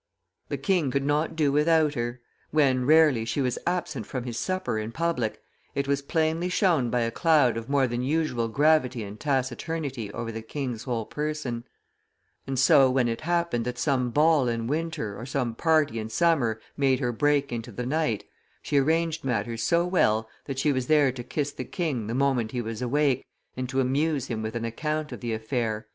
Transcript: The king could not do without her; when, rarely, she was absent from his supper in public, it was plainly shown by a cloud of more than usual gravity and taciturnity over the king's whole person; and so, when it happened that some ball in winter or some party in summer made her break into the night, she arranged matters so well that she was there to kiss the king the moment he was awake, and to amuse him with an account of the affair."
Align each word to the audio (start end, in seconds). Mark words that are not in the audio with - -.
The 0.49 0.57
king 0.57 0.89
could 0.89 1.05
not 1.05 1.35
do 1.35 1.51
without 1.51 1.93
her; 1.93 2.21
when, 2.49 2.87
rarely, 2.87 3.23
she 3.23 3.39
was 3.39 3.59
absent 3.67 4.07
from 4.07 4.23
his 4.23 4.35
supper 4.39 4.79
in 4.79 4.91
public, 4.91 5.39
it 5.75 5.87
was 5.87 6.01
plainly 6.01 6.49
shown 6.49 6.89
by 6.89 7.01
a 7.01 7.11
cloud 7.11 7.55
of 7.55 7.69
more 7.69 7.85
than 7.85 8.01
usual 8.01 8.47
gravity 8.47 9.03
and 9.03 9.19
taciturnity 9.19 10.11
over 10.11 10.31
the 10.31 10.41
king's 10.41 10.85
whole 10.85 11.05
person; 11.05 11.65
and 12.47 12.57
so, 12.57 12.89
when 12.89 13.07
it 13.07 13.21
happened 13.21 13.63
that 13.65 13.77
some 13.77 14.09
ball 14.09 14.47
in 14.47 14.65
winter 14.65 15.15
or 15.19 15.27
some 15.27 15.53
party 15.53 15.99
in 15.99 16.09
summer 16.09 16.59
made 16.75 16.99
her 16.99 17.11
break 17.11 17.51
into 17.51 17.71
the 17.71 17.85
night, 17.85 18.23
she 18.63 18.79
arranged 18.79 19.23
matters 19.23 19.61
so 19.61 19.85
well 19.85 20.27
that 20.45 20.57
she 20.57 20.71
was 20.71 20.87
there 20.87 21.11
to 21.11 21.23
kiss 21.23 21.51
the 21.51 21.63
king 21.63 22.07
the 22.07 22.15
moment 22.15 22.49
he 22.53 22.61
was 22.63 22.81
awake, 22.81 23.23
and 23.55 23.69
to 23.69 23.79
amuse 23.79 24.25
him 24.29 24.41
with 24.41 24.55
an 24.55 24.65
account 24.65 25.11
of 25.11 25.19
the 25.19 25.31
affair." 25.31 25.85